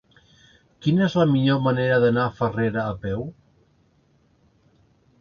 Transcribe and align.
Quina 0.85 1.03
és 1.07 1.17
la 1.19 1.27
millor 1.33 1.61
manera 1.67 2.01
d'anar 2.05 2.25
a 2.25 2.33
Farrera 2.41 2.89
a 2.95 2.99
peu? 3.07 3.25